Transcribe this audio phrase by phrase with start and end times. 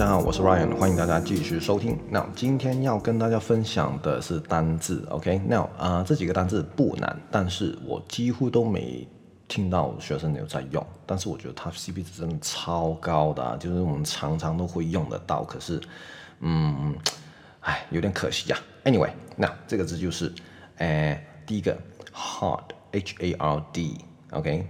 [0.00, 1.98] 大家好，我是 Ryan，欢迎大家继续收听。
[2.08, 5.38] 那今天要跟大家分享的是单字，OK？
[5.46, 9.06] 那啊、这几个单字不难，但是我几乎都没
[9.46, 10.82] 听到学生有在用。
[11.04, 15.44] 但是我觉得它 CP 值真的超高的、啊，就是我们常常都会用得到。
[15.44, 15.78] 可是，
[16.38, 16.96] 嗯，
[17.60, 18.88] 哎，有点可惜呀、啊。
[18.88, 20.32] Anyway，那这个字就是，
[20.78, 21.76] 呃，第一个
[22.14, 24.66] hard，H A R D，OK？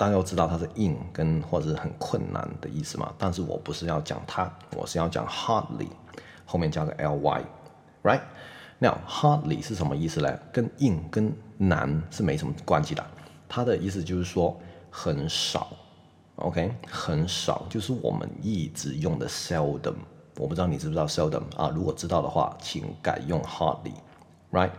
[0.00, 5.88] 大家都知道它是硬跟或者是很困难的意思嘛，但是我不是要讲它，我是要讲 hardly，
[6.46, 8.22] 后面加个 ly，right？
[8.78, 10.38] 那 hardly 是什么意思呢？
[10.50, 13.06] 跟硬跟难是没什么关系的，
[13.46, 14.58] 它的意思就是说
[14.90, 15.68] 很少
[16.36, 16.74] ，OK？
[16.90, 19.96] 很少，就是我们一直用的 seldom，
[20.38, 21.70] 我不知道你知不知道 seldom 啊？
[21.74, 23.92] 如果知道的话，请改用 hardly
[24.52, 24.70] Right，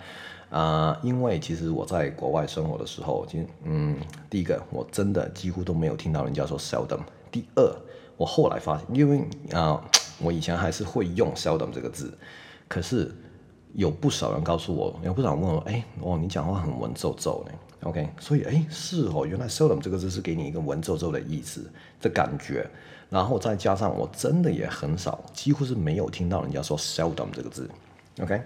[0.49, 3.97] 啊、因为其实我在国外生活的时候，其实嗯，
[4.29, 6.99] 第一个我真的几乎都没有听到人家说 seldom。
[7.31, 7.73] 第二，
[8.17, 9.81] 我后来发现，因为啊、
[10.19, 12.13] 我以前还是会用 seldom 这个字，
[12.67, 13.09] 可是
[13.73, 17.51] 有不少人告诉我，有不少人问我，哎，哦，你讲话很文绉绉呢。
[17.83, 22.69] OK，所以哎，是哦，原来 seldom 这个字是给你一个文绉绉的意思的感觉，
[23.09, 27.69] 然后再加上我真的也很少，几乎是没有听到人家说 seldom 这个字。
[28.21, 28.41] OK。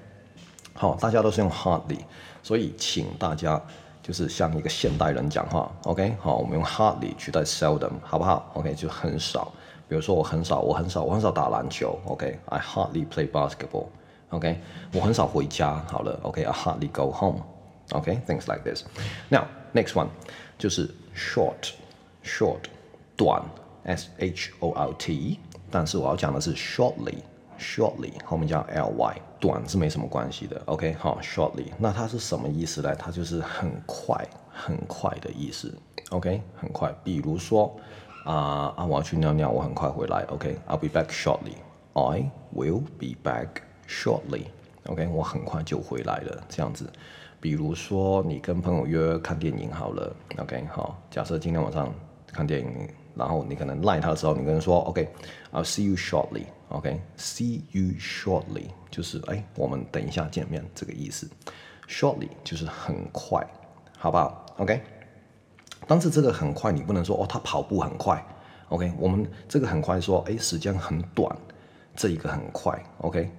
[0.74, 1.98] 好，大家都是用 hardly，
[2.42, 3.60] 所以请大家
[4.02, 6.16] 就是像一个现代人讲话，OK？
[6.20, 8.50] 好，我们用 hardly 取代 seldom，好不好？
[8.54, 8.74] OK？
[8.74, 9.52] 就很少，
[9.88, 14.60] 比如说我很少，我很少，我很少打篮球，OK？I hardly play basketball，OK？
[14.94, 19.44] 我很少回家，好了，OK？I hardly go home，OK？Things like this。Now
[19.74, 20.08] next one
[20.58, 22.60] 就是 short，short
[23.16, 23.42] 短，
[23.84, 25.38] S H O R T，
[25.70, 27.18] 但是我要讲的是 shortly。
[27.57, 30.61] Shortly 后面加 ly，短是没什么关系的。
[30.65, 32.95] OK，好，shortly，那它是什么意思呢？
[32.95, 35.73] 它就是很快、很快的意思。
[36.11, 36.93] OK，很快。
[37.03, 37.75] 比如说
[38.25, 40.23] 啊啊，我要去尿尿，我很快回来。
[40.29, 41.55] OK，I'll be back shortly。
[41.93, 43.47] I will be back
[43.87, 44.43] shortly。
[44.87, 46.43] OK，我很快就回来了。
[46.49, 46.91] 这样子。
[47.39, 50.15] 比如说你跟朋友约看电影好了。
[50.37, 51.93] OK，好，假设今天晚上
[52.27, 52.89] 看电影。
[53.15, 61.29] 然后你可能赖他的时候，你跟人说，OK，I'll see you shortly，OK，see you shortly，就是哎，我们等一下见面这个意思。
[61.87, 63.45] Shortly 就是很快，
[63.97, 64.81] 好不好？OK，
[65.87, 68.21] 但是这个很快你不能说哦，他跑步很快
[68.69, 71.33] ，OK，我们这个很快说，哎，时间很短，
[71.95, 73.31] 这一个很快，OK，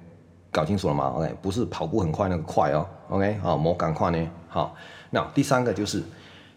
[0.53, 4.75] 搞清楚了吗？OK，不是跑步很快那个快哦，OK，好，莫赶快呢，好，
[5.11, 6.03] 那第三个就是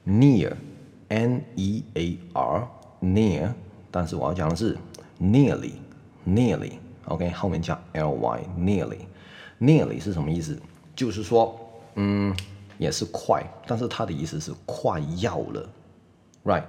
[0.05, 2.67] near，N E A R。
[3.01, 3.51] near，
[3.91, 4.77] 但是我要讲的是
[5.19, 10.59] nearly，nearly，OK，、后面加 ly，nearly，nearly 是什么意思？
[10.95, 11.59] 就是说，
[11.95, 12.35] 嗯，
[12.77, 15.69] 也是快，但是它的意思是快要了
[16.43, 16.63] ，right？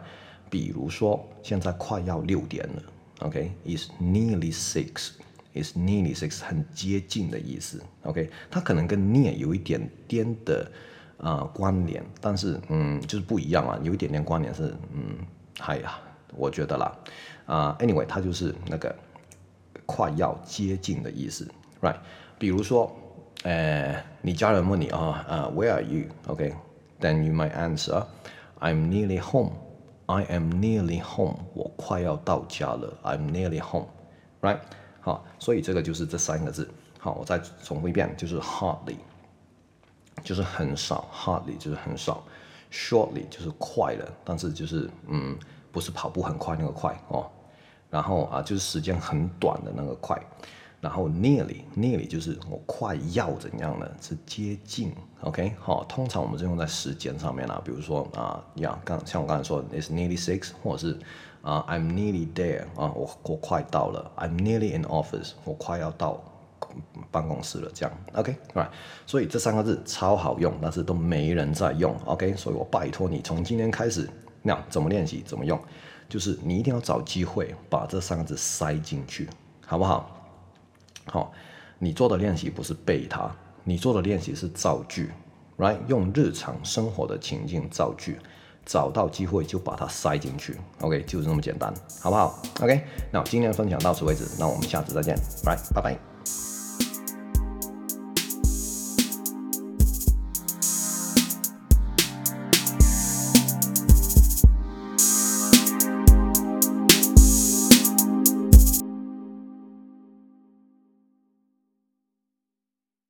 [0.49, 2.83] 比如说现在快要六点了
[3.21, 8.31] ，OK，is、nearly six，is nearly six，很接近的意思，OK？
[8.51, 10.71] 它可能跟 near 有一点点的
[11.19, 15.19] 啊、呃、关联，但是嗯，就是不一样啊，有一点点关联是嗯，
[15.59, 15.99] 嗨呀。
[16.37, 16.97] 我觉得啦，
[17.47, 18.95] 啊、，anyway，它就是那个
[19.87, 21.49] 快要接近的意思
[21.81, 21.97] ，right？
[22.39, 22.91] 比如说，
[23.43, 29.53] 呃，你家人问你啊，呃、，where are you？OK，then、you might answer，I'm nearly home。
[30.07, 31.37] I am nearly home。
[31.55, 32.97] 我快要到家了。
[33.03, 34.59] I'm nearly home，right？
[35.01, 36.69] 好，所以这个就是这三个字。
[36.99, 38.97] 好，我再重复一遍，就是 hardly，
[40.23, 42.23] 就是很少；hardly 就是很少
[42.71, 45.37] ；shortly 就是快了，但是就是嗯。
[45.73, 47.27] 不是跑步很快那个快哦，
[47.89, 50.21] 然后啊就是时间很短的那个快，
[50.81, 55.55] 然后 nearly nearly 就是我快要怎样呢，是接近，OK？
[55.61, 60.99] 好，通常我们是用在时间上面啦，比如说啊呀，刚像我刚才说，it's nearly six，或者是
[61.43, 66.23] 啊 I'm nearly there 啊，我我快到了，I'm nearly in office，我快要到
[67.11, 68.69] 办公室了，这样，OK，right，
[69.07, 74.09] 所以这三个字超好用，但是都没人在用，OK，所以我拜托你从今天开始。
[74.43, 75.23] 那怎么练习？
[75.27, 75.61] 怎么用？
[76.09, 79.29] 就是你一定要找机会把这三个字塞进去，
[79.65, 80.17] 好不好？
[81.07, 81.33] 好，
[81.79, 83.31] 你做的练习不是背它，
[83.63, 85.11] 你做的练习是造句
[85.59, 85.79] ，right？
[85.87, 88.19] 用日常生活的情境造句，
[88.67, 91.03] 找到机会就把它塞进去，OK？
[91.03, 92.85] 就是这么简单，好不好？OK？
[93.13, 95.15] 那今天分享到此为止，那我们下次再见
[95.45, 95.73] ，right？
[95.73, 96.50] 拜拜。